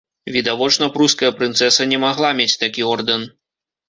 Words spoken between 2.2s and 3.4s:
мець такі ордэн!